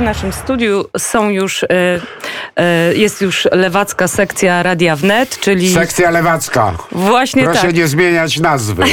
W 0.00 0.02
naszym 0.02 0.32
studiu 0.32 0.84
są 0.98 1.30
już, 1.30 1.64
e, 1.64 1.68
e, 2.56 2.94
jest 2.94 3.22
już 3.22 3.48
lewacka 3.52 4.08
sekcja 4.08 4.62
Radia 4.62 4.96
Wnet, 4.96 5.40
czyli 5.40 5.74
Sekcja 5.74 6.10
lewacka. 6.10 6.72
właśnie 6.92 7.44
Proszę 7.44 7.60
tak. 7.60 7.74
nie 7.74 7.88
zmieniać 7.88 8.38
nazwy. 8.38 8.84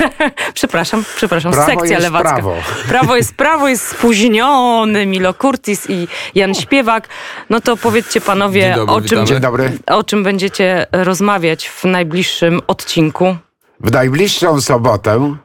Przepraszam, 0.54 1.04
przepraszam, 1.16 1.52
Prawo 1.52 1.70
sekcja 1.70 1.90
jest 1.90 2.02
lewacka. 2.02 2.32
prawo. 2.32 2.54
Prawo 2.88 3.16
jest 3.16 3.34
prawo, 3.34 3.68
jest 3.68 3.88
spóźniony 3.88 5.06
Milo 5.06 5.34
Curtis 5.34 5.90
i 5.90 6.08
Jan 6.34 6.54
Śpiewak. 6.54 7.08
No 7.50 7.60
to 7.60 7.76
powiedzcie 7.76 8.20
panowie, 8.20 8.74
dobry, 8.76 8.94
o, 8.94 9.00
czym, 9.00 9.08
witamy. 9.08 9.26
Dzień 9.26 9.40
dobry. 9.40 9.78
o 9.86 10.04
czym 10.04 10.22
będziecie 10.24 10.86
rozmawiać 10.92 11.68
w 11.68 11.84
najbliższym 11.84 12.60
odcinku. 12.66 13.36
W 13.80 13.92
najbliższą 13.92 14.60
sobotę 14.60 15.36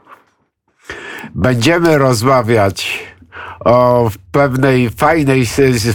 będziemy 1.36 1.98
rozmawiać 1.98 3.11
o 3.66 4.12
pewnej 4.32 4.90
fajnej, 4.90 5.46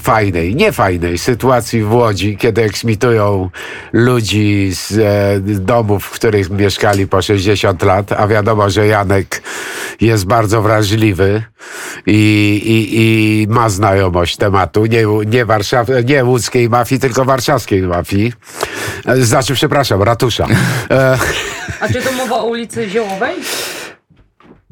fajnej, 0.02 0.54
nie 0.54 0.72
fajnej 0.72 1.18
sytuacji 1.18 1.82
w 1.82 1.93
Łodzi, 1.93 2.36
kiedy 2.36 2.62
eksmitują 2.62 3.50
ludzi 3.93 4.70
z 4.72 4.93
e, 4.98 5.40
domów, 5.61 6.04
w 6.04 6.10
których 6.10 6.50
mieszkali 6.50 7.07
po 7.07 7.22
60 7.22 7.82
lat, 7.82 8.12
a 8.12 8.26
wiadomo, 8.26 8.71
że 8.71 8.86
Janek 8.86 9.43
jest 10.00 10.26
bardzo 10.26 10.62
wrażliwy 10.62 11.43
i, 12.07 12.12
i, 12.64 12.96
i 13.43 13.46
ma 13.48 13.68
znajomość 13.68 14.36
tematu, 14.36 14.86
nie, 14.86 15.02
nie, 15.26 15.44
Warszaw, 15.44 15.88
nie 16.04 16.24
łódzkiej 16.24 16.68
mafii, 16.68 17.00
tylko 17.00 17.24
warszawskiej 17.24 17.82
mafii. 17.82 18.32
E, 19.07 19.16
Znaczy, 19.16 19.54
przepraszam, 19.54 20.02
ratusza. 20.02 20.46
E, 20.90 21.18
A 21.80 21.88
czy 21.88 22.02
to 22.02 22.12
mowa 22.12 22.36
o 22.36 22.44
ulicy 22.44 22.88
Ziołowej? 22.88 23.35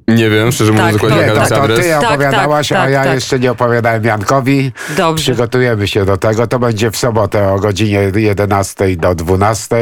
Nie 0.08 0.30
wiem, 0.30 0.52
szczerze 0.52 0.72
mówiąc, 0.72 0.92
Tak, 0.92 1.02
dokładnie 1.02 1.16
Nie, 1.18 1.22
jaki 1.22 1.34
to, 1.34 1.40
jest 1.42 1.52
to 1.54 1.62
adres. 1.62 1.80
ty 1.80 1.90
Tak, 1.90 2.04
opowiadałaś, 2.04 2.68
tak, 2.68 2.78
a 2.78 2.82
tak, 2.82 2.92
ja 2.92 3.04
tak. 3.04 3.14
jeszcze 3.14 3.38
nie 3.38 3.50
opowiadałem 3.50 4.04
Jankowi. 4.04 4.72
Dobrze. 4.96 5.22
Przygotujemy 5.32 5.88
się 5.88 6.04
do 6.04 6.16
tego. 6.16 6.46
To 6.46 6.58
będzie 6.58 6.90
w 6.90 6.96
sobotę 6.96 7.52
o 7.52 7.58
godzinie 7.58 8.10
11 8.14 8.96
do 8.96 9.14
12. 9.14 9.76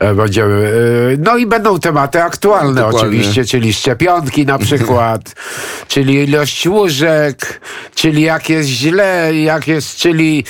E, 0.00 0.14
Będziemy, 0.14 0.66
e, 1.14 1.16
no 1.18 1.36
i 1.36 1.46
będą 1.46 1.78
tematy 1.80 2.22
aktualne 2.22 2.74
Dokładnie. 2.80 3.00
oczywiście, 3.00 3.44
czyli 3.44 3.72
szczepionki 3.74 4.46
na 4.46 4.58
przykład, 4.58 5.20
czyli 5.88 6.14
ilość 6.24 6.66
łóżek, 6.66 7.60
czyli 7.94 8.22
jak 8.22 8.48
jest 8.50 8.68
źle, 8.68 9.34
jak 9.34 9.68
jest, 9.68 9.96
czyli 9.96 10.44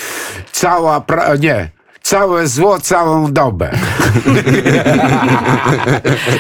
cała, 0.53 1.01
pra- 1.01 1.41
nie, 1.41 1.71
całe 2.11 2.49
zło 2.49 2.81
całą 2.81 3.33
dobę. 3.33 3.71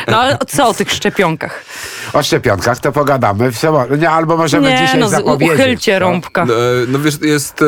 No 0.08 0.20
ale 0.20 0.38
co 0.48 0.68
o 0.68 0.74
tych 0.74 0.90
szczepionkach? 0.90 1.64
O 2.12 2.22
szczepionkach 2.22 2.78
to 2.78 2.92
pogadamy 2.92 3.53
w 3.53 3.58
sobotę, 3.58 3.98
nie, 3.98 4.11
albo 4.11 4.36
możemy 4.36 4.70
Nie, 4.70 4.78
dzisiaj 4.86 5.00
no 5.00 5.08
zapowiedzieć. 5.08 5.55
uchylcie 5.61 5.92
co? 5.94 5.98
rąbka. 5.98 6.42
E, 6.42 6.47
No 6.89 6.98
wiesz, 6.98 7.14
jest, 7.22 7.62
e, 7.62 7.66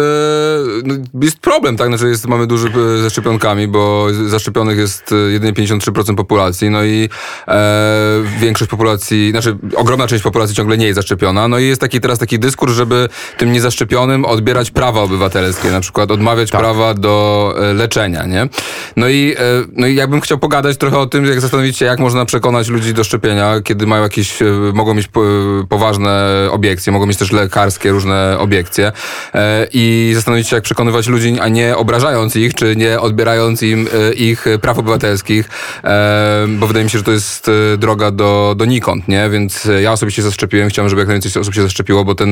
no, 0.84 0.94
jest 1.22 1.38
problem, 1.38 1.76
tak? 1.76 1.88
Znaczy 1.88 2.08
jest, 2.08 2.26
mamy 2.28 2.46
duży 2.46 2.68
e, 2.98 3.02
ze 3.02 3.10
szczepionkami, 3.10 3.68
bo 3.68 4.06
zaszczepionych 4.28 4.78
jest 4.78 5.12
e, 5.12 5.16
jedynie 5.16 5.52
53% 5.52 6.14
populacji, 6.16 6.70
no 6.70 6.84
i 6.84 7.08
e, 7.48 8.22
większość 8.40 8.70
populacji, 8.70 9.30
znaczy 9.30 9.56
ogromna 9.76 10.06
część 10.06 10.22
populacji 10.22 10.56
ciągle 10.56 10.78
nie 10.78 10.86
jest 10.86 10.96
zaszczepiona, 10.96 11.48
no 11.48 11.58
i 11.58 11.66
jest 11.68 11.80
taki 11.80 12.00
teraz 12.00 12.18
taki 12.18 12.38
dyskurs, 12.38 12.72
żeby 12.72 13.08
tym 13.38 13.52
niezaszczepionym 13.52 14.24
odbierać 14.24 14.70
prawa 14.70 15.00
obywatelskie, 15.00 15.70
na 15.70 15.80
przykład 15.80 16.10
odmawiać 16.10 16.50
Tak. 16.50 16.60
prawa 16.60 16.94
do 16.94 17.54
leczenia, 17.74 18.26
nie? 18.26 18.48
No 18.96 19.08
i, 19.08 19.34
e, 19.38 19.42
no 19.72 19.86
i 19.86 19.94
jakbym 19.94 20.20
chciał 20.20 20.38
pogadać 20.38 20.76
trochę 20.76 20.98
o 20.98 21.06
tym, 21.06 21.24
jak 21.26 21.40
zastanowić 21.40 21.76
się, 21.78 21.84
jak 21.84 21.98
można 21.98 22.24
przekonać 22.24 22.68
ludzi 22.68 22.94
do 22.94 23.04
szczepienia, 23.04 23.60
kiedy 23.64 23.86
mają 23.86 24.02
jakieś, 24.02 24.31
e, 24.42 24.44
mogą 24.74 24.94
mieć 24.94 25.08
po, 25.08 25.20
poważne 25.68 26.30
obiekcje, 26.50 26.92
mogą 26.92 27.06
mieć 27.06 27.16
też 27.18 27.32
lekarskie 27.32 27.90
różne 27.90 28.36
obiekcje 28.38 28.92
e, 29.34 29.66
i 29.72 30.12
zastanowić 30.14 30.48
się, 30.48 30.56
jak 30.56 30.64
przekonywać 30.64 31.06
ludzi, 31.06 31.36
a 31.40 31.48
nie 31.48 31.76
obrażając 31.76 32.36
ich, 32.36 32.54
czy 32.54 32.76
nie 32.76 33.00
odbierając 33.00 33.62
im 33.62 33.88
e, 34.10 34.12
ich 34.12 34.44
praw 34.60 34.78
obywatelskich, 34.78 35.48
e, 35.84 36.46
bo 36.48 36.66
wydaje 36.66 36.84
mi 36.84 36.90
się, 36.90 36.98
że 36.98 37.04
to 37.04 37.12
jest 37.12 37.48
e, 37.48 37.76
droga 37.76 38.10
do, 38.10 38.54
donikąd, 38.56 39.08
nie? 39.08 39.30
Więc 39.30 39.66
e, 39.66 39.82
ja 39.82 39.92
osobiście 39.92 40.22
zaszczepiłem, 40.22 40.68
chciałem, 40.68 40.88
żeby 40.88 41.00
jak 41.02 41.08
najwięcej 41.08 41.42
osób 41.42 41.54
się 41.54 41.62
zaszczepiło, 41.62 42.04
bo 42.04 42.14
ten, 42.14 42.28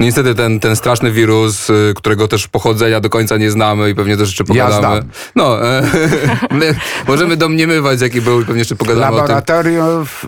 no 0.00 0.06
niestety 0.06 0.34
ten, 0.34 0.60
ten 0.60 0.76
straszny 0.76 1.12
wirus, 1.12 1.70
e, 1.70 1.74
którego 1.94 2.28
też 2.28 2.48
pochodzenia 2.48 3.00
do 3.00 3.10
końca 3.10 3.36
nie 3.36 3.50
znamy 3.50 3.90
i 3.90 3.94
pewnie 3.94 4.16
też 4.16 4.28
jeszcze 4.28 4.44
Ja 4.54 4.64
pogadamy. 4.66 4.96
znam. 5.00 5.10
No, 5.36 5.66
e, 5.68 5.82
my 6.60 6.74
możemy 7.08 7.36
domniemywać, 7.36 8.00
jaki 8.00 8.20
był 8.20 8.40
i 8.40 8.44
pewnie 8.44 8.58
jeszcze 8.58 8.76
pogadamy 8.76 9.06
o 9.06 9.10
tym. 9.10 9.16
Laboratoriów, 9.18 10.26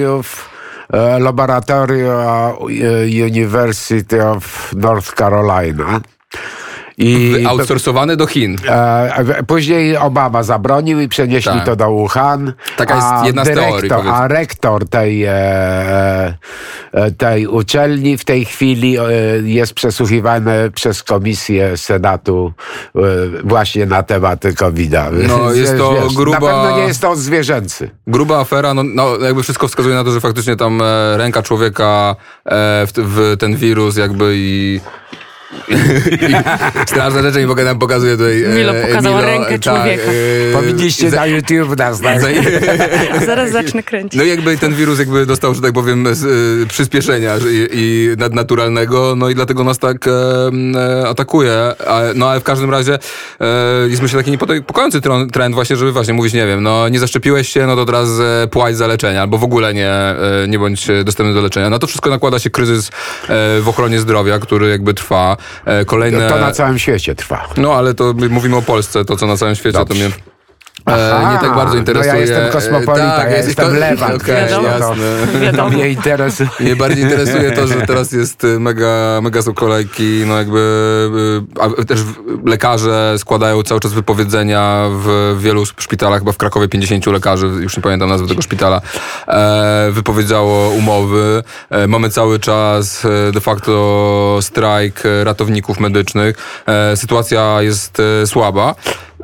laboratoriów, 0.00 0.48
e, 0.92 1.18
laboratorium 1.18 2.56
e, 2.68 3.26
University 3.26 4.20
of 4.20 4.72
North 4.76 5.14
Carolina. 5.14 6.00
I 7.00 7.46
Outsourcowany 7.46 8.16
do 8.16 8.26
Chin. 8.26 8.56
e, 8.68 9.42
później 9.46 9.96
Obama 9.96 10.42
zabronił 10.42 11.00
i 11.00 11.08
przenieśli 11.08 11.52
Tak. 11.52 11.64
to 11.66 11.76
do 11.76 11.86
Wuhan. 11.90 12.52
Taka 12.76 12.94
jest 12.94 13.06
a 13.10 13.26
jedna 13.26 13.44
z 13.44 13.48
teorii, 13.48 13.90
powiedzmy. 13.90 14.12
A 14.12 14.28
rektor 14.28 14.88
tej, 14.88 15.24
e, 15.24 15.34
e, 16.92 17.10
tej 17.18 17.46
uczelni 17.46 18.18
w 18.18 18.24
tej 18.24 18.44
chwili 18.44 18.98
e, 18.98 19.02
jest 19.44 19.74
przesłuchiwany 19.74 20.70
przez 20.74 21.02
komisję 21.02 21.76
Senatu 21.76 22.52
e, 22.96 23.00
właśnie 23.44 23.86
na 23.86 24.02
tematy 24.02 24.54
COVID-a. 24.54 25.10
No, 25.28 25.52
jest 25.52 25.78
to 25.78 25.94
gruba- 26.16 26.40
Na 26.40 26.46
pewno 26.46 26.76
nie 26.76 26.82
jest 26.86 27.00
to 27.00 27.16
zwierzęcy. 27.16 27.90
Gruba 28.06 28.40
afera, 28.40 28.74
no, 28.74 28.82
no 28.82 29.16
jakby 29.16 29.42
wszystko 29.42 29.68
wskazuje 29.68 29.94
na 29.94 30.04
to, 30.04 30.10
że 30.12 30.20
faktycznie 30.20 30.56
tam 30.56 30.82
e, 30.82 31.16
ręka 31.16 31.42
człowieka 31.42 32.16
e, 32.46 32.86
w, 32.86 32.92
w 32.96 33.36
ten 33.38 33.56
wirus 33.56 33.96
jakby 33.96 34.32
i... 34.36 34.80
Straszne 36.86 37.22
rzeczy 37.22 37.38
mi 37.40 37.46
poka- 37.46 37.64
nam 37.64 37.78
pokazuje 37.78 38.16
tutaj. 38.16 38.44
e, 38.44 38.48
Milo 38.48 38.72
pokazał 38.86 39.20
rękę 39.20 39.58
tak, 39.58 39.60
człowieka. 39.60 40.02
e, 40.50 40.52
Powinniście 40.52 41.10
za- 41.10 41.16
na 41.16 41.26
YouTube 41.26 41.76
nas 41.78 42.00
Zaraz 43.26 43.50
zacznę 43.50 43.82
kręcić. 43.82 44.18
No 44.18 44.24
jakby 44.24 44.58
ten 44.58 44.74
wirus 44.74 44.98
jakby 44.98 45.26
dostał, 45.26 45.54
że 45.54 45.60
tak 45.62 45.72
powiem, 45.72 46.14
z, 46.14 46.24
y, 46.62 46.66
przyspieszenia 46.66 47.36
i, 47.36 47.68
i 47.72 48.08
nadnaturalnego, 48.18 49.14
no 49.16 49.28
i 49.30 49.34
dlatego 49.34 49.64
nas 49.64 49.78
tak 49.78 50.06
e, 50.08 50.10
e, 51.02 51.08
atakuje. 51.08 51.52
A, 51.86 52.00
no 52.14 52.28
ale 52.30 52.40
w 52.40 52.42
każdym 52.44 52.70
razie 52.70 52.98
e, 53.40 53.46
jest 53.88 54.02
myślę 54.02 54.18
taki 54.18 54.30
niepokojący 54.30 55.00
trend 55.32 55.54
właśnie, 55.54 55.76
żeby 55.76 55.92
właśnie 55.92 56.14
mówić, 56.14 56.32
nie 56.34 56.46
wiem, 56.46 56.62
no 56.62 56.88
nie 56.88 56.98
zaszczepiłeś 56.98 57.48
się, 57.48 57.66
no 57.66 57.76
to 57.76 57.84
teraz 57.84 58.08
e, 58.20 58.46
płać 58.48 58.76
za 58.76 58.86
leczenie, 58.86 59.20
albo 59.20 59.38
w 59.38 59.44
ogóle 59.44 59.74
nie, 59.74 59.90
e, 59.90 60.16
nie 60.48 60.58
bądź 60.58 60.90
e, 60.90 61.04
dostępny 61.04 61.34
do 61.34 61.40
leczenia. 61.40 61.70
Na 61.70 61.78
to 61.78 61.86
wszystko 61.86 62.10
nakłada 62.10 62.38
się 62.38 62.50
kryzys 62.50 62.88
e, 62.88 62.90
w 63.60 63.64
ochronie 63.68 64.00
zdrowia, 64.00 64.38
który 64.38 64.70
jakby 64.70 64.94
trwa. 64.94 65.36
E, 65.64 65.84
kolejne... 65.84 66.28
To 66.28 66.38
na 66.38 66.52
całym 66.52 66.78
świecie 66.78 67.14
trwa. 67.14 67.48
No 67.56 67.74
ale 67.74 67.94
to 67.94 68.14
my 68.14 68.28
mówimy 68.28 68.56
o 68.56 68.62
Polsce, 68.62 69.04
to 69.04 69.16
co 69.16 69.26
na 69.26 69.36
całym 69.36 69.54
świecie, 69.54 69.78
Dobrze. 69.78 69.94
to 69.94 70.08
mnie... 70.08 70.29
Aha, 70.84 71.30
E, 71.30 71.32
nie 71.34 71.38
tak 71.40 71.54
bardzo 71.56 71.76
interesuje. 71.76 72.12
No 72.12 72.18
ja 72.18 72.24
jestem 72.26 72.52
kosmopolita, 72.52 73.24
E, 73.26 73.30
ja 73.30 73.36
jestem 73.36 73.54
ko- 73.66 73.72
no 74.50 74.62
jasne. 74.62 75.40
Wiadomo. 75.40 75.70
To 75.70 75.70
mnie 75.76 75.88
interesuje. 75.88 76.48
Mnie 76.60 76.76
bardziej 76.76 77.04
interesuje 77.04 77.52
to, 77.52 77.66
że 77.66 77.74
teraz 77.86 78.12
jest 78.12 78.44
y, 78.44 78.60
mega, 78.60 79.20
mega 79.22 79.42
są 79.42 79.54
kolejki, 79.54 80.22
no 80.26 80.38
jakby 80.38 80.58
y, 81.58 81.60
a 81.80 81.84
też 81.84 82.00
lekarze 82.46 83.14
składają 83.18 83.62
cały 83.62 83.80
czas 83.80 83.92
wypowiedzenia 83.92 84.84
w 84.90 85.36
wielu 85.40 85.66
szpitalach, 85.66 86.18
chyba 86.18 86.32
w 86.32 86.36
Krakowie 86.36 86.68
50 86.68 87.06
lekarzy, 87.06 87.46
już 87.46 87.76
nie 87.76 87.82
pamiętam 87.82 88.08
nazwy 88.08 88.28
tego 88.28 88.42
szpitala, 88.42 88.80
e, 89.28 89.88
wypowiedziało 89.92 90.68
umowy. 90.68 91.42
E, 91.70 91.86
mamy 91.86 92.10
cały 92.10 92.38
czas 92.38 93.04
e, 93.28 93.32
de 93.32 93.40
facto 93.40 94.38
strajk 94.40 95.02
e, 95.06 95.24
ratowników 95.24 95.80
medycznych. 95.80 96.36
E, 96.66 96.96
sytuacja 96.96 97.62
jest 97.62 98.00
e, 98.22 98.26
słaba. 98.26 98.74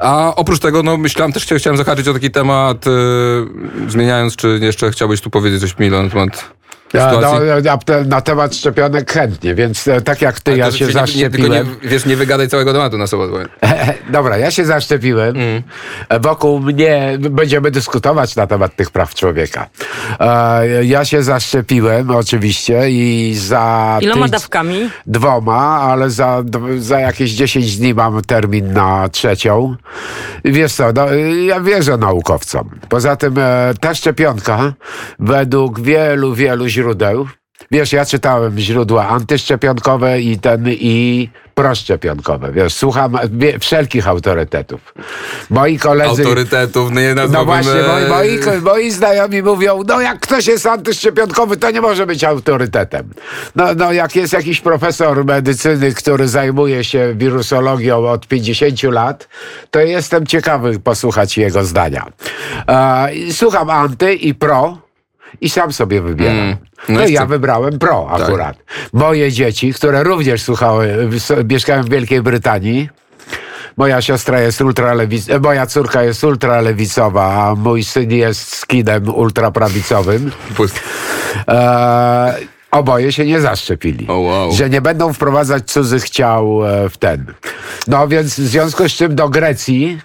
A 0.00 0.34
oprócz 0.34 0.58
tego, 0.58 0.82
no 0.82 0.96
myślałem, 0.96 1.32
też 1.32 1.46
chcia- 1.46 1.58
chciałem 1.58 1.76
zahaczyć 1.76 2.08
o 2.08 2.12
taki 2.12 2.30
temat, 2.30 2.86
e, 2.86 2.90
zmieniając, 3.88 4.36
czy 4.36 4.58
jeszcze 4.62 4.90
chciałbyś 4.90 5.20
tu 5.20 5.30
powiedzieć 5.30 5.60
coś 5.60 5.78
Milo 5.78 6.02
na 6.02 6.10
temat 6.10 6.56
Ja, 6.92 7.12
no, 7.12 7.20
na, 7.64 7.78
te- 7.78 8.04
na 8.04 8.20
temat 8.20 8.54
szczepionek 8.56 9.12
chętnie, 9.12 9.54
więc 9.54 9.88
e, 9.88 10.00
tak 10.00 10.22
jak 10.22 10.40
ty, 10.40 10.50
Ale 10.50 10.58
ja 10.58 10.66
to 10.70 10.72
się 10.76 10.84
nie, 10.84 10.86
nie, 10.88 10.92
zaszczepiłem. 10.92 11.32
tylko 11.32 11.48
nie, 11.48 11.64
wiesz, 11.90 12.06
nie 12.06 12.16
wygadaj 12.16 12.48
całego 12.48 12.72
tematu 12.72 12.98
na 12.98 13.06
sobotę. 13.06 13.44
Dobra, 14.10 14.38
ja 14.38 14.50
się 14.50 14.64
zaszczepiłem. 14.64 15.36
Mm. 15.36 15.62
E, 16.08 16.20
Wokół 16.20 16.60
mnie 16.60 17.18
będziemy 17.30 17.70
dyskutować 17.70 18.36
na 18.36 18.46
temat 18.46 18.76
tych 18.76 18.90
praw 18.90 19.14
człowieka. 19.14 19.66
E, 20.20 20.84
Ja 20.84 21.04
się 21.04 21.22
zaszczepiłem 21.22 22.10
oczywiście 22.10 22.90
i 22.90 23.34
za. 23.34 23.98
Iloma 24.00 24.28
dawkami? 24.28 24.90
Dwoma, 25.06 25.80
ale 25.80 26.10
za, 26.10 26.42
za 26.78 27.00
jakieś 27.00 27.30
10 27.30 27.76
dni 27.76 27.94
mam 27.94 28.22
termin 28.22 28.72
na 28.72 29.08
trzecią. 29.08 29.76
I 30.44 30.52
Wiesz 30.52 30.72
co, 30.72 30.92
no, 30.94 31.14
ja 31.46 31.60
wierzę 31.60 31.96
naukowcom. 31.96 32.70
Poza 32.88 33.16
tym 33.16 33.34
ta 33.80 33.94
szczepionka 33.94 34.72
według 35.18 35.80
wielu, 35.80 36.34
wielu 36.34 36.68
źródeł 36.76 37.26
Wiesz, 37.70 37.92
ja 37.92 38.04
czytałem 38.04 38.58
źródła 38.58 39.08
antyszczepionkowe 39.08 40.20
i 40.20 40.38
ten 40.38 40.64
i 40.68 41.28
proszczepionkowe. 41.54 42.52
Wiesz, 42.52 42.74
słucham 42.74 43.18
wie, 43.32 43.58
wszelkich 43.58 44.08
autorytetów. 44.08 44.94
Moi 45.50 45.78
koledzy... 45.78 46.22
Autorytetów, 46.22 46.92
nie 46.92 47.08
No 47.08 47.22
nazwałbym... 47.22 47.46
właśnie, 47.46 47.82
moi, 47.88 48.04
e, 48.04 48.08
moi, 48.08 48.60
moi 48.62 48.90
znajomi 48.90 49.42
mówią, 49.42 49.82
no 49.86 50.00
jak 50.00 50.20
ktoś 50.20 50.46
jest 50.46 50.66
antyszczepionkowy, 50.66 51.56
to 51.56 51.70
nie 51.70 51.80
może 51.80 52.06
być 52.06 52.24
autorytetem. 52.24 53.10
No, 53.56 53.74
no 53.74 53.92
jak 53.92 54.16
jest 54.16 54.32
jakiś 54.32 54.60
profesor 54.60 55.24
medycyny, 55.24 55.94
który 55.94 56.28
zajmuje 56.28 56.84
się 56.84 57.14
wirusologią 57.16 58.06
od 58.08 58.26
50 58.28 58.82
lat, 58.82 59.28
to 59.70 59.80
jestem 59.80 60.26
ciekawy 60.26 60.80
posłuchać 60.80 61.38
jego 61.38 61.64
zdania. 61.64 62.06
E, 62.68 63.08
słucham 63.32 63.70
anty 63.70 64.14
i 64.14 64.34
pro 64.34 64.85
i 65.40 65.50
sam 65.50 65.72
sobie 65.72 66.00
wybieram. 66.02 66.36
Mm. 66.36 66.56
No, 66.88 66.94
No 67.00 67.06
i 67.06 67.12
ja 67.12 67.20
co? 67.20 67.26
wybrałem 67.26 67.78
pro 67.78 68.10
akurat. 68.10 68.56
Moje 68.92 69.32
dzieci, 69.32 69.72
które 69.72 70.02
również 70.02 70.42
słuchały, 70.42 71.08
mieszkają 71.48 71.82
w 71.82 71.88
Wielkiej 71.88 72.22
Brytanii, 72.22 72.88
Moja 73.76 74.02
siostra 74.02 74.40
jest 74.40 74.60
ultralewicowa, 74.60 75.38
moja 75.40 75.66
córka 75.66 76.02
jest 76.02 76.24
ultralewicowa, 76.24 77.48
a 77.48 77.54
mój 77.54 77.84
syn 77.84 78.10
jest 78.10 78.56
skinem 78.56 79.08
ultraprawicowym. 79.14 80.30
Pust- 80.56 80.80
E, 81.48 82.34
oboje 82.70 83.12
się 83.12 83.24
nie 83.26 83.40
zaszczepili. 83.40 84.06
O, 84.08 84.18
wow. 84.18 84.52
Że 84.52 84.70
nie 84.70 84.80
będą 84.80 85.12
wprowadzać 85.12 85.64
cudzych 85.70 86.10
ciał 86.10 86.66
e, 86.66 86.88
w 86.88 86.96
ten. 86.98 87.26
No 87.86 88.08
więc 88.08 88.28
w 88.40 88.46
związku 88.46 88.88
z 88.88 88.92
czym 88.92 89.14
do 89.14 89.28
Grecji 89.28 90.00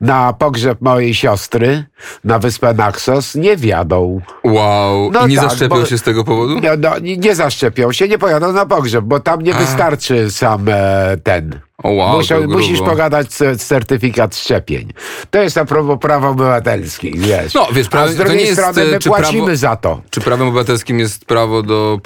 na 0.00 0.32
pogrzeb 0.32 0.80
mojej 0.80 1.14
siostry 1.14 1.84
na 2.24 2.38
wyspę 2.38 2.74
Naxos 2.74 3.34
nie 3.34 3.56
wjadą. 3.56 4.20
Wow. 4.44 5.10
No 5.12 5.26
I 5.26 5.30
nie 5.30 5.36
tak, 5.36 5.50
zaszczepią 5.50 5.76
bo- 5.76 5.86
się 5.86 5.98
z 5.98 6.02
tego 6.02 6.24
powodu? 6.24 6.60
No, 6.60 6.68
no, 6.78 6.98
nie, 6.98 7.34
zaszczepią 7.34 7.92
się, 7.92 8.08
nie 8.08 8.18
pojadą 8.18 8.52
na 8.52 8.66
pogrzeb, 8.66 9.04
bo 9.04 9.20
tam 9.20 9.42
nie 9.42 9.54
wystarczy 9.54 10.30
sam 10.30 10.64
e, 10.68 11.16
ten. 11.22 11.60
O, 11.84 11.90
wow, 11.90 12.20
grubo. 12.28 12.54
musisz 12.58 12.80
pogadać 12.80 13.28
c- 13.28 13.56
certyfikat 13.56 14.36
szczepień. 14.36 14.92
To 15.30 15.38
jest 15.42 15.58
a 15.58 15.64
propos 15.64 15.98
praw 16.00 16.24
obywatelskich, 16.24 17.18
wiesz. 17.20 17.54
No, 17.54 17.68
wiesz, 17.72 17.86
A 17.86 17.90
prawie- 17.90 18.12
z 18.12 18.16
drugiej 18.16 18.40
jest, 18.40 18.52
strony 18.52 18.82
e, 18.82 18.84
my 18.84 18.98
płacimy 19.00 19.42
prawo- 19.46 19.56
za 19.56 19.76
to. 19.76 20.00
Czy 20.10 20.20
prawem 20.20 20.48
obywatelskim 20.48 20.98
jest 21.00 21.24
prawo 21.24 21.62
do 21.62 21.98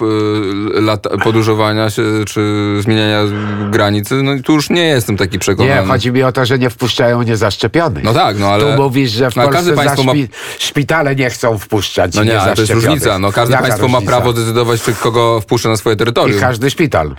y, 0.77 0.81
lata, 0.81 1.11
podróżowania 1.25 1.91
się, 1.91 2.03
czy 2.27 2.41
zmieniania 2.81 3.21
granicy? 3.71 4.15
No 4.23 4.33
i 4.33 4.43
tu 4.43 4.53
już 4.53 4.71
nie 4.71 4.83
jestem 4.85 5.17
taki 5.17 5.39
przekonany. 5.39 5.81
Nie, 5.83 5.87
chodzi 5.87 6.13
mi 6.13 6.23
o 6.23 6.33
to, 6.33 6.47
że 6.47 6.59
nie 6.59 6.71
wpuszczają 6.71 7.23
niezaszczepionych. 7.23 8.05
No 8.05 8.15
tak, 8.15 8.39
no 8.39 8.49
ale... 8.49 8.65
Tu 8.77 8.83
mówisz, 8.83 9.11
że 9.11 9.31
w 9.31 9.37
no, 9.37 9.43
Polsce 9.49 9.73
państwo 9.73 10.03
ma- 10.03 10.13
szpi- 10.13 10.29
szpitale 10.59 11.17
nie 11.17 11.31
chcą 11.31 11.59
wpuszczać 11.59 12.15
No 12.15 12.25
nie, 12.25 12.41
ale 12.41 12.55
to 12.55 12.63
jest 12.63 12.73
różnica. 12.73 13.19
No, 13.19 13.33
każde 13.33 13.53
Jaka 13.55 13.67
państwo 13.67 13.89
ma 13.89 13.99
różnica? 13.99 14.17
prawo 14.17 14.33
decydować, 14.33 14.83
czy 14.83 14.93
kogo 14.95 15.41
wpuszcza 15.41 15.69
na 15.69 15.77
swoje 15.77 15.95
I 15.95 15.99
terytorium. 15.99 16.41
każdy 16.41 16.71
szpital. 16.71 17.17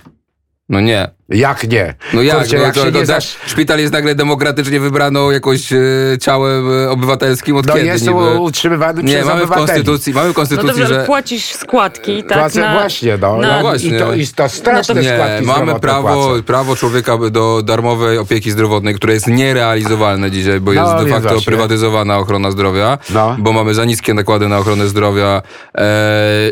No 0.68 0.80
nie. 0.80 1.10
Jak 1.30 1.68
nie? 1.68 1.94
No 2.14 2.22
jak? 2.22 2.38
Kurczę, 2.38 2.56
no, 2.56 2.62
jak 2.62 2.74
to, 2.74 2.80
się 2.84 2.92
to, 2.92 2.98
nie 2.98 3.00
to, 3.00 3.06
zasz... 3.06 3.36
Szpital 3.46 3.78
jest 3.78 3.92
nagle 3.92 4.14
demokratycznie 4.14 4.80
wybraną 4.80 5.30
jakoś 5.30 5.72
e, 5.72 5.78
ciałem 6.20 6.72
e, 6.84 6.90
obywatelskim 6.90 7.56
od 7.56 7.66
No 7.66 7.72
kiedy 7.74 7.86
jest 7.86 8.06
niby? 8.06 8.40
utrzymywany 8.40 9.02
Nie, 9.02 9.14
przez 9.14 9.26
mamy 9.26 9.40
w 9.40 9.42
obywateli. 9.44 9.66
konstytucji, 9.66 10.12
mamy 10.14 10.26
w 10.26 10.28
No 10.28 10.34
konstytucji, 10.34 10.68
dobrze, 10.68 10.84
ale 10.86 10.94
że... 11.00 11.06
płacisz 11.06 11.44
składki, 11.44 12.24
tak? 12.24 12.38
Płacę 12.38 12.60
na, 12.60 12.72
właśnie, 12.80 13.18
no. 13.20 13.36
na- 13.38 13.56
no 13.56 13.60
właśnie. 13.60 13.96
I, 13.96 13.98
to, 14.00 14.14
I 14.14 14.26
to 14.26 14.48
straszne 14.48 14.94
No 14.94 15.00
to- 15.00 15.06
Nie, 15.06 15.14
składki 15.14 15.46
mamy 15.46 15.80
prawo, 15.80 16.26
płacę. 16.28 16.42
prawo 16.42 16.76
człowieka 16.76 17.18
do 17.30 17.62
darmowej 17.62 18.18
opieki 18.18 18.50
zdrowotnej, 18.50 18.94
które 18.94 19.12
jest 19.14 19.26
nierealizowalne 19.26 20.30
dzisiaj, 20.30 20.60
bo 20.60 20.72
No, 20.72 20.80
jest 20.82 20.92
de 20.92 20.98
więc 21.04 21.10
facto 21.14 21.28
właśnie. 21.28 21.44
prywatyzowana 21.46 22.18
ochrona 22.18 22.50
zdrowia, 22.50 22.98
No. 23.10 23.36
bo 23.38 23.52
mamy 23.52 23.74
za 23.74 23.84
niskie 23.84 24.14
nakłady 24.14 24.48
na 24.48 24.58
ochronę 24.58 24.88
zdrowia 24.88 25.42
e, 25.74 25.82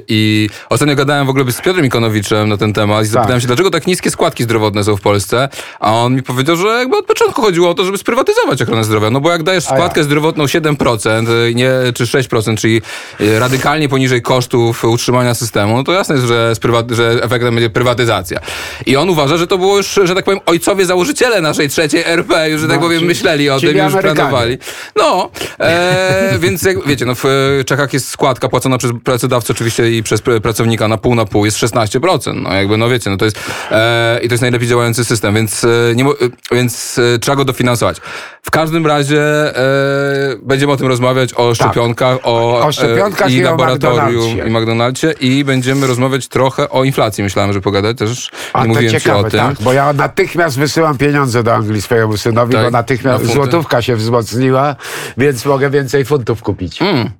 i 0.08 0.48
ostatnio 0.68 0.94
gadałem 0.96 1.26
w 1.26 1.30
ogóle 1.30 1.52
z 1.52 1.60
Piotrem 1.60 1.86
Ikonowiczem 1.86 2.48
na 2.48 2.56
ten 2.56 2.72
temat 2.72 3.04
i 3.04 3.08
zapytałem 3.08 3.40
się, 3.40 3.46
dlaczego 3.46 3.70
tak 3.70 3.86
niskie 3.86 4.10
składki 4.10 4.42
zdrowotne 4.44 4.67
są 4.84 4.96
w 4.96 5.00
Polsce, 5.00 5.48
a 5.80 5.92
on 5.92 6.14
mi 6.14 6.22
powiedział, 6.22 6.56
że 6.56 6.68
jakby 6.68 6.96
od 6.96 7.06
początku 7.06 7.42
chodziło 7.42 7.70
o 7.70 7.74
to, 7.74 7.84
żeby 7.84 7.98
sprywatyzować 7.98 8.62
ochronę 8.62 8.84
zdrowia, 8.84 9.10
no 9.10 9.20
bo 9.20 9.30
jak 9.30 9.42
dajesz 9.42 9.64
składkę 9.64 10.04
zdrowotną 10.04 10.44
7%, 10.44 11.26
e, 11.50 11.54
nie, 11.54 11.70
czy 11.94 12.04
6%, 12.04 12.56
czyli 12.58 12.82
e, 13.20 13.38
radykalnie 13.38 13.88
poniżej 13.88 14.22
kosztów 14.22 14.84
utrzymania 14.84 15.34
systemu, 15.34 15.76
no 15.76 15.84
to 15.84 15.92
jasne 15.92 16.14
jest, 16.14 16.26
że, 16.26 16.54
że 16.90 17.10
efektem 17.22 17.54
będzie 17.54 17.70
prywatyzacja. 17.70 18.40
I 18.86 18.96
on 18.96 19.10
uważa, 19.10 19.36
że 19.36 19.46
to 19.46 19.58
było 19.58 19.76
już, 19.76 20.00
że 20.04 20.14
tak 20.14 20.24
powiem, 20.24 20.40
ojcowie 20.46 20.86
założyciele 20.86 21.40
naszej 21.40 21.68
trzeciej 21.68 22.02
RP, 22.06 22.50
już, 22.50 22.60
że 22.60 22.68
tak 22.68 22.76
No, 22.76 22.82
powiem, 22.82 23.00
ci- 23.00 23.06
myśleli 23.06 23.50
o 23.50 23.60
czyli 23.60 23.72
tym, 23.74 23.84
już 23.84 23.92
Amerykanie. 23.92 24.16
planowali. 24.16 24.58
No, 24.96 25.30
e, 25.60 26.38
więc 26.40 26.62
jak 26.62 26.86
wiecie, 26.86 27.06
no 27.06 27.12
w 27.14 27.24
Czechach 27.66 27.92
jest 27.92 28.08
składka 28.10 28.48
płacona 28.48 28.78
przez 28.78 28.90
pracodawcę 29.04 29.52
oczywiście 29.52 29.90
i 29.96 30.02
przez 30.02 30.22
pr- 30.22 30.40
pracownika 30.40 30.88
na 30.88 30.96
pół 30.98 31.14
na 31.14 31.24
pół 31.24 31.44
jest 31.44 31.56
16%. 31.58 32.34
No 32.42 32.52
jakby, 32.52 32.76
no 32.76 32.88
wiecie, 32.88 33.10
no 33.10 33.16
to 33.16 33.24
jest 33.24 33.38
e, 33.70 34.20
i 34.22 34.28
to 34.28 34.34
jest 34.34 34.42
najlepiej 34.58 34.68
działający 34.68 35.04
system, 35.04 35.34
więc, 35.34 35.64
e, 35.64 35.68
nie, 35.94 36.04
e, 36.04 36.14
więc 36.52 36.98
e, 37.14 37.18
trzeba 37.18 37.36
go 37.36 37.44
dofinansować. 37.44 37.96
W 38.42 38.50
każdym 38.50 38.86
razie 38.86 39.22
e, 39.22 40.36
będziemy 40.42 40.72
o 40.72 40.76
tym 40.76 40.86
rozmawiać, 40.86 41.34
o 41.36 41.54
szczepionkach, 41.54 42.18
o, 42.22 42.60
O 42.66 42.72
szczepionkach 42.72 43.28
e, 43.28 43.32
i 43.32 43.46
o 43.46 43.50
laboratorium 43.50 44.46
i 44.46 44.50
McDonaldzie 44.50 45.14
i 45.20 45.44
będziemy 45.44 45.86
rozmawiać 45.86 46.28
trochę 46.28 46.68
o 46.70 46.84
inflacji. 46.84 47.24
Myślałem, 47.24 47.52
że 47.52 47.60
pogadać 47.60 47.98
też. 47.98 48.30
A 48.52 48.62
nie 48.62 48.68
mówiłem 48.68 48.94
ci 48.94 49.00
ciekawe, 49.00 49.18
o 49.26 49.30
tym. 49.30 49.40
tak, 49.40 49.56
bo 49.60 49.72
ja 49.72 49.92
natychmiast 49.92 50.58
wysyłam 50.58 50.98
pieniądze 50.98 51.42
do 51.42 51.54
Anglii 51.54 51.82
swojemu 51.82 52.16
synowi, 52.16 52.54
Tak, 52.54 52.64
bo 52.64 52.70
natychmiast 52.70 53.24
na 53.24 53.32
złotówka 53.32 53.82
się 53.82 53.96
wzmocniła, 53.96 54.76
więc 55.16 55.44
mogę 55.44 55.70
więcej 55.70 56.04
funtów 56.04 56.42
kupić. 56.42 56.78
Czyli 56.78 57.10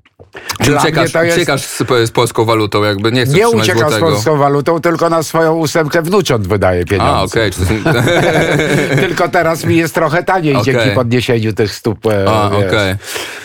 Dla 0.61 0.81
uciekasz, 0.83 1.15
jest- 1.15 1.37
uciekasz 1.37 1.63
z, 1.65 1.83
z 2.07 2.11
polską 2.11 2.45
walutą, 2.45 2.83
jakby 2.85 3.13
nie 3.13 3.25
chcesz 3.25 3.37
Nie 3.37 3.49
uciekam 3.49 3.93
z 3.93 3.99
polską 3.99 4.37
walutą, 4.37 4.81
tylko 4.81 5.11
na 5.11 5.23
swoją 5.23 5.55
ósemkę 5.57 6.03
wnucząt 6.03 6.49
wydaje 6.49 6.85
pieniądze. 6.85 7.13
A, 7.13 7.23
okej. 7.23 7.51
czy 7.53 7.61
jest- 7.61 7.73
Tylko 9.01 9.29
teraz 9.29 9.65
mi 9.65 9.77
jest 9.77 9.95
trochę 9.95 10.23
taniej 10.23 10.57
Okej. 10.57 10.75
dzięki 10.75 10.91
podniesieniu 10.95 11.53
tych 11.53 11.75
stóp. 11.75 12.07
e, 12.07 12.29
A, 12.31 12.47
okej. 12.51 12.95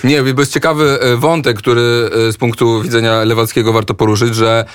Nie, 0.03 0.23
bo 0.33 0.41
jest 0.41 0.53
ciekawy 0.53 0.99
e, 1.01 1.15
wątek, 1.15 1.57
który 1.57 2.09
e, 2.27 2.31
z 2.31 2.37
punktu 2.37 2.81
widzenia 2.81 3.23
Lewackiego 3.23 3.73
warto 3.73 3.93
poruszyć, 3.93 4.35
że 4.35 4.65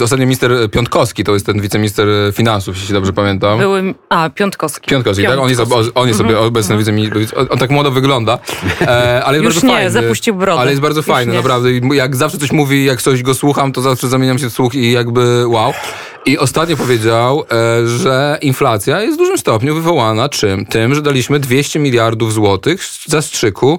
e, 0.00 0.04
ostatnio 0.04 0.26
minister 0.26 0.50
Piątkowski, 0.70 1.24
to 1.24 1.34
jest 1.34 1.46
ten 1.46 1.60
wiceminister 1.60 2.08
finansów, 2.32 2.76
jeśli 2.76 2.94
dobrze 2.94 3.12
pamiętam. 3.12 3.58
Były, 3.58 3.94
a, 4.08 4.30
Piątkowski. 4.30 4.90
Piątkowski, 4.90 5.24
tak? 5.24 5.38
On 5.38 5.48
jest, 5.48 5.60
ob- 5.60 5.90
on 5.94 6.08
jest 6.08 6.18
sobie 6.20 6.38
obecny 6.38 6.78
wiceminister, 6.78 7.18
on, 7.50 7.58
tak 7.58 7.70
młodo 7.70 7.90
wygląda, 7.90 8.38
e, 8.80 9.24
ale 9.24 9.36
jest 9.38 9.44
Już 9.44 9.54
bardzo 9.54 9.66
nie, 9.66 9.72
fajny. 9.74 9.90
zapuścił 9.90 10.34
brodę. 10.34 10.60
Ale 10.60 10.70
jest 10.70 10.82
bardzo 10.82 10.98
Już 10.98 11.06
fajny, 11.06 11.32
nie. 11.32 11.38
Naprawdę. 11.62 11.96
Jak 11.96 12.16
zawsze 12.16 12.38
coś 12.38 12.52
mówi, 12.52 12.84
jak 12.84 13.02
coś 13.02 13.22
go 13.22 13.34
słucham, 13.34 13.72
to 13.72 13.80
zawsze 13.80 14.08
zamieniam 14.08 14.38
się 14.38 14.50
w 14.50 14.52
słuch 14.52 14.74
i 14.74 14.92
jakby 14.92 15.46
wow. 15.46 15.72
I 16.26 16.38
ostatnio 16.38 16.76
powiedział, 16.76 17.44
e, 17.52 17.86
że 17.86 18.38
inflacja 18.42 19.00
jest 19.00 19.14
w 19.14 19.18
dużym 19.18 19.38
stopniu 19.38 19.74
wywołana 19.74 20.28
czym? 20.28 20.66
Tym, 20.66 20.94
że 20.94 21.02
daliśmy 21.02 21.40
200 21.40 21.78
miliardów 21.78 22.32
złotych 22.32 22.80
zastrzyku 23.06 23.78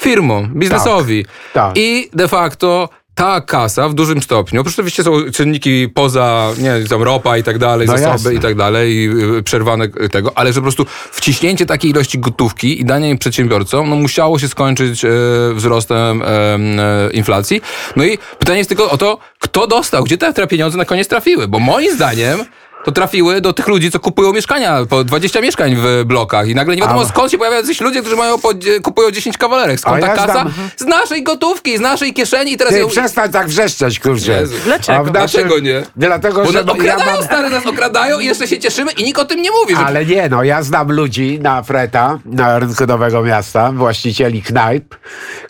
firmom, 0.00 0.50
biznesowi. 0.54 1.26
tak. 1.52 1.72
I 1.76 2.10
de 2.12 2.28
facto 2.28 2.88
ta 3.14 3.40
kasa 3.40 3.88
w 3.88 3.94
dużym 3.94 4.22
stopniu, 4.22 4.60
oprócz 4.60 4.74
oczywiście 4.74 5.04
są 5.04 5.12
czynniki 5.32 5.88
poza, 5.94 6.50
nie 6.58 6.88
tam 6.88 7.02
ropa 7.02 7.38
i 7.38 7.42
tak 7.42 7.58
dalej, 7.58 7.86
No 7.86 7.92
zasoby 7.98 8.12
jasne. 8.12 8.34
i 8.34 8.38
tak 8.40 8.54
dalej, 8.54 8.92
i 8.94 9.08
y, 9.38 9.42
przerwane 9.42 9.88
tego, 9.88 10.32
ale 10.34 10.52
że 10.52 10.60
po 10.60 10.62
prostu 10.62 10.86
wciśnięcie 11.12 11.66
takiej 11.66 11.90
ilości 11.90 12.18
gotówki 12.18 12.80
i 12.80 12.84
danie 12.84 13.08
jej 13.08 13.18
przedsiębiorcom, 13.18 13.90
no 13.90 13.96
musiało 13.96 14.38
się 14.38 14.48
skończyć 14.48 15.04
e, 15.04 15.08
wzrostem 15.54 16.22
e, 16.22 16.26
e, 16.26 17.10
inflacji. 17.12 17.60
No 17.96 18.04
i 18.04 18.18
pytanie 18.38 18.58
jest 18.58 18.68
tylko 18.68 18.90
o 18.90 18.96
to, 18.98 19.18
kto 19.38 19.66
dostał, 19.66 20.04
gdzie 20.04 20.18
te, 20.18 20.32
te 20.32 20.46
pieniądze 20.46 20.78
na 20.78 20.84
koniec 20.84 21.08
trafiły, 21.08 21.48
bo 21.48 21.58
moim 21.58 21.94
zdaniem 21.94 22.44
to 22.84 22.92
trafiły 22.92 23.40
do 23.40 23.52
tych 23.52 23.68
ludzi, 23.68 23.90
co 23.90 24.00
kupują 24.00 24.32
mieszkania, 24.32 24.78
po 24.88 25.04
20 25.04 25.40
mieszkań 25.40 25.76
w 25.78 26.02
blokach 26.06 26.48
i 26.48 26.54
nagle 26.54 26.76
nie 26.76 26.82
wiadomo 26.82 27.00
A- 27.00 27.06
skąd 27.06 27.30
się 27.32 27.38
pojawiają 27.38 27.62
jacyś 27.62 27.80
ludzie, 27.80 28.00
którzy 28.00 28.16
mają 28.16 28.38
po, 28.38 28.50
kupują 28.82 29.10
10 29.10 29.38
kawalerek. 29.38 29.80
Skąd 29.80 30.00
ta 30.00 30.06
ja 30.08 30.14
kasa? 30.14 30.32
znam- 30.32 30.52
Z 30.76 30.84
naszej 30.84 31.22
gotówki, 31.22 31.76
z 31.78 31.80
naszej 31.80 32.14
kieszeni 32.14 32.52
i 32.52 32.56
teraz 32.56 32.72
Ty 32.74 32.80
ją... 32.80 32.88
przestań 32.88 33.32
tak 33.32 33.46
wrzeszczeć, 33.48 34.00
kurczę. 34.00 34.32
Jezu. 34.32 34.54
Dlaczego? 34.64 35.04
W 35.04 35.10
Dlaczego 35.10 35.58
nie? 35.58 35.82
Dlatego, 35.96 36.44
Bo 36.44 36.52
że 36.52 36.64
nas 36.64 36.76
ja 36.76 36.82
okradają, 36.94 37.12
mam... 37.16 37.24
stary, 37.24 37.50
nas 37.50 37.66
okradają 37.66 38.18
i 38.20 38.26
jeszcze 38.26 38.48
się 38.48 38.58
cieszymy 38.58 38.92
i 38.92 39.04
nikt 39.04 39.18
o 39.20 39.24
tym 39.24 39.42
nie 39.42 39.50
mówi. 39.50 39.74
Że... 39.74 39.80
Ale 39.80 40.06
nie, 40.06 40.28
no 40.28 40.42
ja 40.44 40.62
znam 40.62 40.92
ludzi 40.92 41.38
na 41.42 41.62
Freta, 41.62 42.18
na 42.24 42.58
rynku 42.58 42.86
Nowego 42.86 43.22
Miasta, 43.22 43.72
właścicieli 43.72 44.42
knajp, 44.42 44.94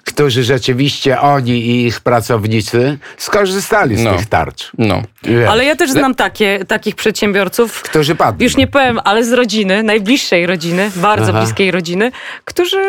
którzy 0.05 0.45
rzeczywiście 0.45 1.21
oni 1.21 1.51
i 1.67 1.87
ich 1.87 2.01
pracownicy 2.01 2.99
skorzystali 3.17 3.97
z 3.97 4.03
No. 4.05 4.17
tych 4.17 4.27
tarcz. 4.27 4.71
No. 4.79 5.03
Wiesz. 5.23 5.49
Ale 5.49 5.65
ja 5.65 5.77
też 5.77 5.91
znam 5.91 6.15
takie, 6.15 6.65
takich 6.69 6.95
przedsiębiorców, 6.95 7.24
przedsiębiorców, 7.25 7.83
Którzy 7.83 8.15
padli. 8.15 8.45
już 8.45 8.57
nie 8.57 8.67
powiem, 8.67 9.01
ale 9.05 9.25
z 9.25 9.33
rodziny, 9.33 9.83
najbliższej 9.83 10.47
rodziny, 10.47 10.91
bardzo 10.97 11.29
Aha. 11.31 11.39
bliskiej 11.41 11.71
rodziny, 11.71 12.13
którzy 12.45 12.83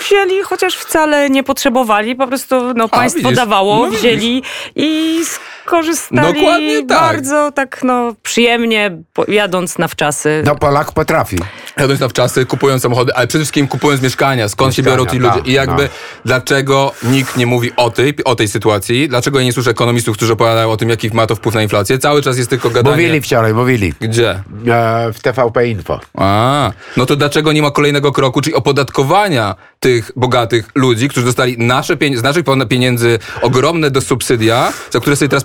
wzięli, 0.00 0.42
chociaż 0.42 0.74
wcale 0.74 1.30
nie 1.30 1.42
potrzebowali, 1.42 2.16
po 2.16 2.26
prostu 2.26 2.74
no, 2.74 2.88
państwo 2.88 3.20
widzisz. 3.22 3.36
dawało, 3.36 3.86
No 3.86 3.92
wzięli 3.98 4.42
i 4.76 5.20
skorzystali 5.64 6.40
Dokładnie 6.40 6.78
tak. 6.78 6.86
bardzo 6.86 7.52
tak 7.52 7.80
no, 7.84 8.14
przyjemnie, 8.22 8.90
jadąc 9.28 9.78
na 9.78 9.88
wczasy. 9.88 10.42
No 10.46 10.56
Polak 10.56 10.92
potrafi. 10.92 11.36
Jadąc 11.76 12.00
na 12.00 12.08
wczasy, 12.08 12.46
kupując 12.46 12.82
samochody, 12.82 13.14
ale 13.14 13.26
przede 13.26 13.44
wszystkim 13.44 13.68
kupując 13.68 14.02
mieszkania. 14.02 14.48
Skąd 14.48 14.74
się 14.74 14.82
Mieszkania, 14.82 14.96
biorą 14.98 15.10
ci 15.10 15.18
ludzie? 15.18 15.34
tak, 15.38 15.46
I 15.48 15.52
jakby 15.52 15.82
tak. 15.82 15.90
dlaczego 16.24 16.92
nikt 17.02 17.36
nie 17.36 17.46
mówi 17.46 17.70
o 17.76 17.90
tej, 17.90 18.14
o 18.24 18.34
tej 18.34 18.48
sytuacji? 18.48 19.08
Dlaczego 19.08 19.38
ja 19.38 19.44
nie 19.44 19.52
słyszę 19.52 19.70
ekonomistów, 19.70 20.16
którzy 20.16 20.32
opowiadają 20.32 20.70
o 20.70 20.76
tym, 20.76 20.88
jaki 20.88 21.10
ma 21.12 21.26
to 21.26 21.36
wpływ 21.36 21.54
na 21.54 21.62
inflację? 21.62 21.98
Cały 21.98 22.22
czas 22.22 22.38
jest 22.38 22.50
tylko 22.50 22.70
gadanie. 22.70 22.96
Mówili 22.96 23.20
wczoraj, 23.20 23.54
mówili. 23.54 23.79
Gdzie? 24.00 24.30
E, 24.30 25.12
w 25.12 25.20
TVP 25.22 25.68
Info. 25.68 26.00
A, 26.14 26.70
no 26.96 27.06
to 27.06 27.16
dlaczego 27.16 27.52
nie 27.52 27.62
ma 27.62 27.70
kolejnego 27.70 28.12
kroku, 28.12 28.40
czyli 28.40 28.54
opodatkowania 28.54 29.54
tych 29.80 30.12
bogatych 30.16 30.68
ludzi, 30.74 31.08
którzy 31.08 31.26
dostali 31.26 31.58
nasze 31.58 31.96
z 32.14 32.22
naszych 32.22 32.44
pieniędzy 32.68 33.18
ogromne 33.42 33.90
do 33.90 34.00
subsydia, 34.00 34.72
za 34.90 35.00
które 35.00 35.16
sobie 35.16 35.28
teraz 35.28 35.44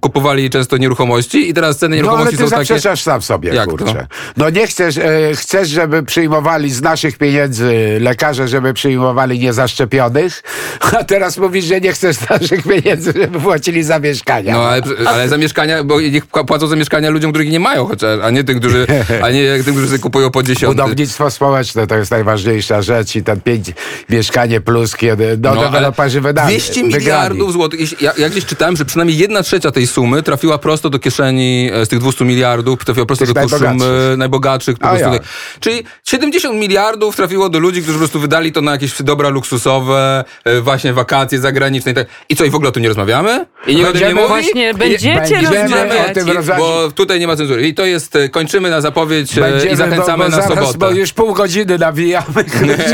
kupowali 0.00 0.50
często 0.50 0.76
nieruchomości 0.76 1.50
i 1.50 1.54
teraz 1.54 1.78
ceny 1.78 1.96
No 1.96 2.00
ale 2.00 2.06
nieruchomości 2.06 2.36
ty 2.36 2.44
są 2.44 2.50
takie... 2.50 2.64
zaprzeczasz 2.64 3.02
sam 3.02 3.22
sobie, 3.22 3.54
Jak 3.54 3.64
to? 3.70 3.76
kurczę. 3.76 4.06
No 4.36 4.50
nie 4.50 4.66
chcesz, 4.66 4.96
e, 4.98 5.02
chcesz, 5.34 5.68
żeby 5.68 6.02
przyjmowali 6.02 6.70
z 6.70 6.82
naszych 6.82 7.18
pieniędzy 7.18 7.98
lekarze, 8.00 8.48
żeby 8.48 8.74
przyjmowali 8.74 9.38
niezaszczepionych, 9.38 10.42
a 10.80 11.04
teraz 11.04 11.38
mówisz, 11.38 11.64
że 11.64 11.80
nie 11.80 11.92
chcesz 11.92 12.28
naszych 12.30 12.62
pieniędzy, 12.62 13.12
żeby 13.16 13.40
płacili 13.40 13.82
za 13.82 13.98
mieszkania. 13.98 14.52
No 14.52 14.64
ale, 14.64 14.82
ale 15.06 15.28
za 15.28 15.36
mieszkania, 15.38 15.84
bo 15.84 16.00
niech 16.00 16.26
pła- 16.26 16.44
płacą 16.44 16.66
za 16.66 16.76
mieszkania 16.76 17.10
ludziom, 17.10 17.32
których 17.32 17.50
nie 17.50 17.60
mają 17.60 17.73
chociaż, 17.76 18.20
a 18.22 18.30
nie 18.30 18.44
tym, 18.44 18.60
którzy, 18.60 18.86
a 19.22 19.30
nie 19.30 19.42
jak 19.42 19.62
tym, 19.64 19.74
którzy 19.74 19.98
kupują 19.98 20.30
po 20.30 20.42
dziesiąty. 20.42 20.76
Budownictwo 20.76 21.30
społeczne 21.30 21.86
to 21.86 21.96
jest 21.96 22.10
najważniejsza 22.10 22.82
rzecz 22.82 23.16
i 23.16 23.22
ten 23.22 23.40
pięć 23.40 23.66
mieszkanie 24.10 24.60
plus, 24.60 24.96
kiedy 24.96 25.38
no, 25.42 25.50
ale 25.50 25.60
deweloperzy 25.62 26.20
wydali. 26.20 26.48
200 26.48 26.72
wygrali. 26.74 26.94
miliardów 26.94 27.52
złotych. 27.52 28.02
Ja, 28.02 28.12
ja 28.18 28.28
gdzieś 28.28 28.44
czytałem, 28.46 28.76
że 28.76 28.84
przynajmniej 28.84 29.18
jedna 29.18 29.42
trzecia 29.42 29.70
tej 29.70 29.86
sumy 29.86 30.22
trafiła 30.22 30.58
prosto 30.58 30.90
do 30.90 30.98
kieszeni 30.98 31.70
e, 31.72 31.86
z 31.86 31.88
tych 31.88 31.98
200 31.98 32.24
miliardów, 32.24 32.84
trafiła 32.84 33.06
prosto 33.06 33.24
Tych 33.24 33.34
do 33.34 33.40
koszum 33.40 33.58
najbogatszych. 33.58 34.18
najbogatszych. 34.18 34.78
Po 34.78 34.96
ja. 34.96 35.12
Czyli 35.60 35.82
70 36.04 36.54
miliardów 36.54 37.16
trafiło 37.16 37.48
do 37.48 37.58
ludzi, 37.58 37.82
którzy 37.82 37.94
po 37.94 37.98
prostu 37.98 38.20
wydali 38.20 38.52
to 38.52 38.60
na 38.60 38.72
jakieś 38.72 39.02
dobra 39.02 39.28
luksusowe, 39.28 40.24
e, 40.44 40.60
właśnie 40.60 40.92
wakacje 40.92 41.38
zagraniczne 41.38 41.92
i 41.92 41.94
tak. 41.94 42.06
I 42.28 42.36
co, 42.36 42.44
i 42.44 42.50
w 42.50 42.54
ogóle 42.54 42.68
o 42.68 42.72
tym 42.72 42.82
nie 42.82 42.88
rozmawiamy? 42.88 43.46
I 43.66 43.76
nie 43.76 43.82
Będziemy 43.84 44.08
nie 44.08 44.14
mówi? 44.14 44.28
Właśnie 44.28 44.70
I- 44.70 44.74
będziecie 44.74 45.14
będziemy 45.14 45.42
rozmawiać. 45.62 46.10
o 46.10 46.14
tym 46.14 46.28
I, 46.28 46.32
rozmawiać. 46.32 46.62
bo 46.64 46.90
tutaj 46.94 47.20
nie 47.20 47.26
ma 47.26 47.36
cenzury. 47.36 47.53
I 47.60 47.74
to 47.74 47.84
jest, 47.84 48.16
e, 48.16 48.28
kończymy 48.28 48.70
na 48.70 48.80
zapowiedź 48.80 49.38
e, 49.38 49.66
i 49.72 49.76
zachęcamy 49.76 50.24
bo, 50.24 50.30
bo 50.30 50.36
na 50.36 50.42
zaraz, 50.42 50.66
sobotę. 50.66 50.78
Bo 50.78 50.90
już 50.90 51.12
pół 51.12 51.34
godziny 51.34 51.78
nawijamy. 51.78 52.26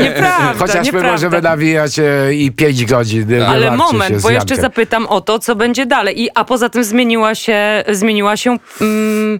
Nieprawda, 0.01 0.53
Chociaż 0.59 0.75
my 0.75 0.83
nieprawda. 0.83 1.11
możemy 1.11 1.41
nawijać 1.41 1.99
e, 1.99 2.33
i 2.33 2.51
pięć 2.51 2.85
godzin. 2.85 3.27
nie 3.29 3.47
Ale 3.47 3.77
moment, 3.77 4.21
bo 4.21 4.29
jeszcze 4.29 4.55
zapytam 4.55 5.07
o 5.07 5.21
to, 5.21 5.39
co 5.39 5.55
będzie 5.55 5.85
dalej. 5.85 6.21
I, 6.21 6.29
a 6.35 6.43
poza 6.43 6.69
tym 6.69 6.83
zmieniła 6.83 7.35
się, 7.35 7.83
zmieniła 7.89 8.37
się 8.37 8.57
mm, 8.81 9.39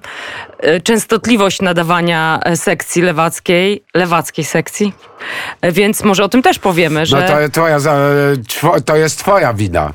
częstotliwość 0.83 1.61
nadawania 1.61 2.39
sekcji 2.55 3.01
lewackiej, 3.01 3.83
lewackiej 3.93 4.45
sekcji. 4.45 4.93
Więc 5.71 6.03
może 6.03 6.23
o 6.23 6.29
tym 6.29 6.41
też 6.41 6.59
powiemy, 6.59 7.05
że 7.05 7.19
No 7.19 7.27
to, 7.27 7.49
twoja, 7.51 7.77
to 8.85 8.95
jest 8.95 9.19
twoja 9.19 9.53
wina. 9.53 9.93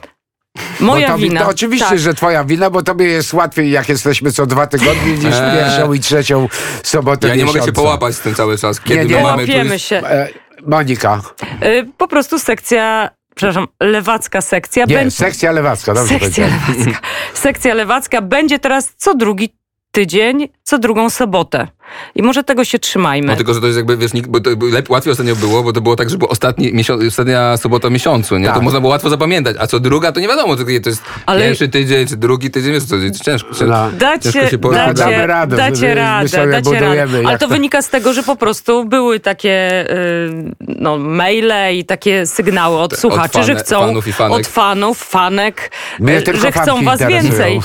Moja 0.81 1.09
to, 1.09 1.19
wina. 1.19 1.41
To 1.43 1.49
oczywiście, 1.49 1.89
tak. 1.89 1.99
że 1.99 2.15
twoja 2.15 2.45
wina, 2.45 2.71
bo 2.71 2.83
tobie 2.83 3.07
jest 3.07 3.33
łatwiej, 3.35 3.71
jak 3.71 3.89
jesteśmy 3.89 4.33
co 4.33 4.47
dwa 4.47 4.67
tygodnie, 4.67 5.13
niż 5.13 5.25
Eee. 5.35 5.57
pierwszą 5.59 5.93
i 5.93 6.01
trzecią 6.01 6.49
sobotę 6.83 7.29
Ja 7.29 7.35
nie 7.35 7.45
mogę 7.45 7.63
się 7.63 7.73
połapać 7.73 8.15
z 8.15 8.21
tym 8.21 8.35
cały 8.35 8.59
czas. 8.59 8.81
Kiedy 8.81 8.97
Nie, 9.05 9.05
nie. 9.11 9.17
my 9.17 9.23
mamy 9.23 9.43
tu 9.43 9.53
Połapiemy 9.53 9.73
jest- 9.75 9.85
się. 9.85 9.97
E, 9.97 10.29
Monika. 10.67 11.21
E, 11.61 11.83
Po 11.97 12.09
prostu 12.09 12.39
sekcja, 12.39 13.11
przepraszam, 13.37 13.67
lewacka 13.81 14.41
sekcja 14.41 14.85
Nie, 14.85 14.95
będzie... 14.95 15.11
sekcja 15.17 15.53
lewacka, 15.53 15.95
dobrze 15.95 16.19
Sekcja 16.19 16.47
powiedziałem. 16.47 16.79
lewacka. 16.79 17.07
Sekcja 17.35 17.75
lewacka 17.75 18.23
będzie 18.23 18.59
teraz 18.59 18.93
co 18.97 19.15
drugi 19.15 19.55
tydzień, 20.01 20.49
co 20.63 20.79
drugą 20.79 21.11
sobotę. 21.11 21.69
I 22.15 22.23
może 22.23 22.45
tego 22.45 22.65
się 22.65 22.79
trzymajmy. 22.79 23.27
No 23.29 23.37
tylko, 23.37 23.55
że 23.55 23.61
to 23.61 23.67
jest 23.67 23.77
jakby, 23.77 23.97
wiesz, 23.97 24.13
nikt- 24.13 24.29
bo 24.29 24.41
to 24.41 24.51
lepiej, 24.51 24.85
łatwiej 24.89 25.13
ostatnio 25.13 25.37
było, 25.37 25.63
bo 25.63 25.73
to 25.73 25.81
było 25.81 25.97
tak, 25.97 26.11
że 26.11 26.19
było 26.19 26.31
ostatni 26.31 26.73
miesiąc, 26.73 27.05
ostatnia 27.05 27.57
sobota 27.57 27.91
miesiącu, 27.91 28.39
nie? 28.39 28.47
To 28.49 28.53
Tak. 28.55 28.63
można 28.63 28.81
było 28.81 28.91
łatwo 28.91 29.11
zapamiętać, 29.11 29.57
a 29.59 29.67
co 29.67 29.81
druga, 29.81 30.13
to 30.13 30.21
nie 30.21 30.29
wiadomo, 30.29 30.57
to, 30.57 30.65
to 30.65 30.71
jest 30.89 31.03
Ale- 31.27 31.41
pierwszy 31.41 31.69
tydzień, 31.69 32.07
czy 32.07 32.17
drugi 32.17 32.51
tydzień, 32.51 32.73
wiesz, 32.73 32.85
to 32.87 32.97
jest 32.97 33.21
ciężko. 33.25 33.49
No. 33.51 33.57
ciężko 33.59 33.91
Dacie, 33.99 34.49
się 34.51 34.59
pogadać. 34.59 34.97
dacie, 34.97 35.11
Damy 35.11 35.27
radę, 35.27 35.57
dacie 35.57 35.89
my 35.89 35.95
radę, 35.95 36.47
dacie 36.47 36.81
radę. 36.81 37.23
Ale 37.27 37.39
to 37.39 37.47
to- 37.49 37.55
wynika 37.55 37.83
z 37.83 37.89
tego, 37.89 38.13
że 38.13 38.23
po 38.23 38.37
prostu 38.37 38.85
były 38.85 39.21
takie 39.21 39.85
y, 39.91 40.55
no, 40.61 40.99
maile 40.99 41.53
i 41.75 41.85
takie 41.85 42.27
sygnały 42.27 42.79
od 42.79 42.97
słuchaczy, 42.99 43.39
fane- 43.39 43.45
że 43.47 43.55
chcą 43.57 43.81
fanów 43.81 44.09
i 44.09 44.13
fanek. 44.13 44.39
od 44.41 44.47
fanów, 44.47 44.99
fanek, 44.99 45.71
Mnie 46.01 46.19
y, 46.19 46.37
że 46.41 46.53
chcą 46.53 46.85
was 46.85 47.01
interesują. 47.01 47.23
więcej. 47.23 47.61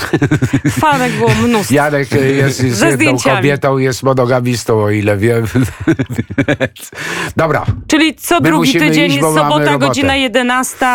Fanek 0.70 1.12
było 1.12 1.30
mnóstwo. 1.42 1.74
Janek 1.74 2.08
jest, 2.24 2.64
jest 2.64 2.80
jedną 2.82 2.96
zdjęciami. 2.96 3.36
kobietą, 3.36 3.78
jest 3.78 4.02
monogamistą, 4.02 4.82
o 4.82 4.90
ile 4.90 5.16
wiem. 5.16 5.46
Dobra. 7.36 7.64
Czyli 7.86 8.14
co 8.14 8.34
My 8.34 8.40
drugi 8.40 8.72
tydzień, 8.72 9.10
iść, 9.12 9.20
sobota, 9.20 9.78
godzina 9.78 10.16
11, 10.16 10.86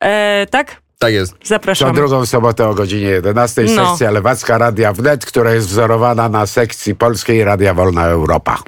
e, 0.00 0.46
tak? 0.50 0.76
Tak 0.98 1.12
jest. 1.12 1.32
Co 1.32 1.48
Zapraszamy. 1.48 1.94
drugą 1.94 2.26
sobotę 2.26 2.68
o 2.68 2.74
godzinie 2.74 3.08
11 3.08 3.62
No. 3.76 3.88
sekcja 3.88 4.10
lewacka 4.10 4.58
Radia 4.58 4.92
Wnet, 4.92 5.26
która 5.26 5.52
jest 5.54 5.66
wzorowana 5.68 6.28
na 6.28 6.46
sekcji 6.46 6.94
polskiej 6.94 7.44
Radia 7.44 7.74
Wolna 7.74 8.06
Europa. 8.06 8.58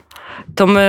To 0.55 0.67
my 0.67 0.83